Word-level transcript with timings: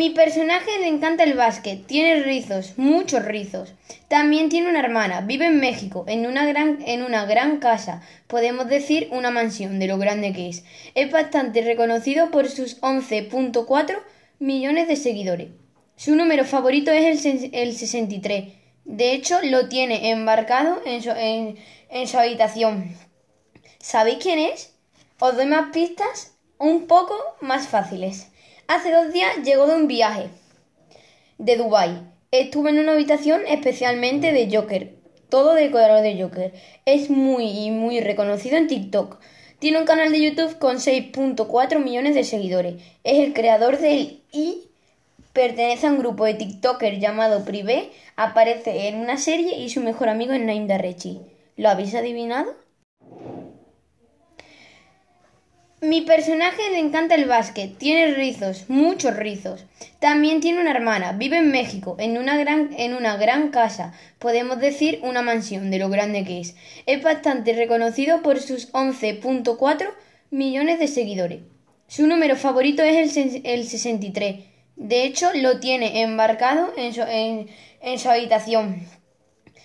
Mi 0.00 0.08
personaje 0.08 0.78
le 0.80 0.88
encanta 0.88 1.24
el 1.24 1.34
básquet, 1.34 1.86
tiene 1.86 2.22
rizos, 2.22 2.72
muchos 2.78 3.22
rizos. 3.22 3.74
También 4.08 4.48
tiene 4.48 4.70
una 4.70 4.80
hermana, 4.80 5.20
vive 5.20 5.44
en 5.44 5.60
México, 5.60 6.06
en 6.08 6.24
una 6.24 6.46
gran, 6.46 6.78
en 6.86 7.02
una 7.02 7.26
gran 7.26 7.58
casa, 7.58 8.00
podemos 8.26 8.66
decir 8.66 9.08
una 9.12 9.30
mansión 9.30 9.78
de 9.78 9.88
lo 9.88 9.98
grande 9.98 10.32
que 10.32 10.48
es. 10.48 10.64
Es 10.94 11.10
bastante 11.10 11.60
reconocido 11.60 12.30
por 12.30 12.48
sus 12.48 12.80
11.4 12.80 13.98
millones 14.38 14.88
de 14.88 14.96
seguidores. 14.96 15.48
Su 15.96 16.16
número 16.16 16.46
favorito 16.46 16.90
es 16.92 17.26
el, 17.26 17.50
el 17.52 17.76
63. 17.76 18.54
De 18.86 19.12
hecho, 19.12 19.38
lo 19.42 19.68
tiene 19.68 20.12
embarcado 20.12 20.80
en 20.86 21.02
su, 21.02 21.10
en, 21.10 21.58
en 21.90 22.08
su 22.08 22.18
habitación. 22.18 22.96
¿Sabéis 23.78 24.16
quién 24.22 24.38
es? 24.38 24.72
Os 25.18 25.36
doy 25.36 25.44
más 25.44 25.74
pistas 25.74 26.38
un 26.56 26.86
poco 26.86 27.14
más 27.42 27.68
fáciles. 27.68 28.30
Hace 28.70 28.92
dos 28.92 29.12
días 29.12 29.38
llegó 29.42 29.66
de 29.66 29.74
un 29.74 29.88
viaje 29.88 30.28
de 31.38 31.56
Dubai. 31.56 32.02
Estuvo 32.30 32.68
en 32.68 32.78
una 32.78 32.92
habitación 32.92 33.40
especialmente 33.48 34.32
de 34.32 34.48
Joker, 34.48 34.94
todo 35.28 35.54
decorado 35.54 36.00
de 36.02 36.22
Joker. 36.22 36.52
Es 36.84 37.10
muy 37.10 37.72
muy 37.72 37.98
reconocido 37.98 38.56
en 38.58 38.68
TikTok. 38.68 39.18
Tiene 39.58 39.78
un 39.80 39.86
canal 39.86 40.12
de 40.12 40.20
YouTube 40.20 40.56
con 40.60 40.76
6.4 40.76 41.82
millones 41.82 42.14
de 42.14 42.22
seguidores. 42.22 42.80
Es 43.02 43.18
el 43.18 43.32
creador 43.32 43.80
del 43.80 44.22
y 44.30 44.68
pertenece 45.32 45.88
a 45.88 45.90
un 45.90 45.98
grupo 45.98 46.24
de 46.24 46.34
TikTokers 46.34 47.00
llamado 47.00 47.44
Privé. 47.44 47.90
Aparece 48.14 48.86
en 48.86 49.00
una 49.00 49.16
serie 49.16 49.58
y 49.58 49.68
su 49.70 49.80
mejor 49.80 50.08
amigo 50.08 50.32
es 50.32 50.42
Naim 50.42 50.68
Darrechi. 50.68 51.18
¿Lo 51.56 51.70
habéis 51.70 51.96
adivinado? 51.96 52.54
Mi 55.82 56.02
personaje 56.02 56.70
le 56.72 56.78
encanta 56.78 57.14
el 57.14 57.24
básquet, 57.24 57.78
tiene 57.78 58.12
rizos, 58.12 58.68
muchos 58.68 59.16
rizos. 59.16 59.64
También 59.98 60.42
tiene 60.42 60.60
una 60.60 60.72
hermana, 60.72 61.12
vive 61.12 61.38
en 61.38 61.50
México, 61.50 61.96
en 61.98 62.18
una 62.18 62.36
gran, 62.36 62.74
en 62.76 62.92
una 62.92 63.16
gran 63.16 63.48
casa, 63.50 63.94
podemos 64.18 64.60
decir 64.60 65.00
una 65.02 65.22
mansión 65.22 65.70
de 65.70 65.78
lo 65.78 65.88
grande 65.88 66.22
que 66.26 66.40
es. 66.40 66.54
Es 66.84 67.02
bastante 67.02 67.54
reconocido 67.54 68.20
por 68.20 68.40
sus 68.40 68.70
11.4 68.72 69.90
millones 70.30 70.78
de 70.80 70.86
seguidores. 70.86 71.40
Su 71.88 72.06
número 72.06 72.36
favorito 72.36 72.82
es 72.82 73.16
el, 73.16 73.40
el 73.46 73.66
63. 73.66 74.44
De 74.76 75.04
hecho, 75.04 75.30
lo 75.34 75.60
tiene 75.60 76.02
embarcado 76.02 76.74
en 76.76 76.92
su, 76.92 77.00
en, 77.00 77.48
en 77.80 77.98
su 77.98 78.10
habitación. 78.10 78.86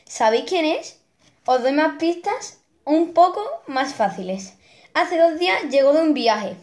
¿Sabéis 0.05 0.45
quién 0.47 0.63
es? 0.63 1.01
Os 1.45 1.61
doy 1.61 1.73
más 1.73 1.97
pistas 1.99 2.61
un 2.85 3.13
poco 3.13 3.41
más 3.67 3.93
fáciles. 3.93 4.53
Hace 4.95 5.17
dos 5.17 5.37
días 5.37 5.61
llegó 5.69 5.91
de 5.91 6.01
un 6.01 6.13
viaje 6.13 6.55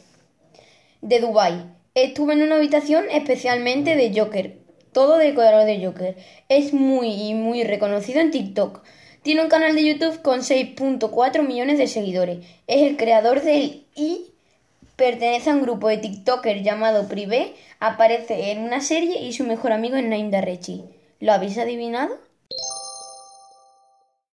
de 1.03 1.21
Dubai. 1.21 1.67
Estuvo 1.95 2.33
en 2.33 2.41
una 2.41 2.57
habitación 2.57 3.05
especialmente 3.11 3.95
de 3.95 4.19
Joker, 4.19 4.57
todo 4.91 5.19
decorado 5.19 5.67
de 5.67 5.85
Joker. 5.85 6.17
Es 6.49 6.73
muy 6.73 7.35
muy 7.35 7.63
reconocido 7.63 8.21
en 8.21 8.31
TikTok. 8.31 8.83
Tiene 9.23 9.43
un 9.43 9.51
canal 9.51 9.75
de 9.75 9.85
YouTube 9.85 10.23
con 10.23 10.41
6.4 10.41 11.47
millones 11.47 11.77
de 11.77 11.87
seguidores. 11.87 12.39
Es 12.69 12.81
el 12.81 12.97
creador 12.97 13.43
del 13.43 13.85
y 13.95 14.33
pertenece 14.97 15.51
a 15.51 15.55
un 15.55 15.61
grupo 15.61 15.89
de 15.89 15.99
TikTokers 15.99 16.63
llamado 16.63 17.09
Privé. 17.09 17.53
Aparece 17.81 18.51
en 18.51 18.61
una 18.61 18.81
serie 18.81 19.21
y 19.21 19.35
su 19.35 19.45
mejor 19.45 19.73
amigo 19.73 19.97
es 19.97 20.05
Naim 20.05 20.31
Darrechi. 20.31 20.85
¿Lo 21.21 21.35
habéis 21.35 21.59
adivinado? 21.59 22.19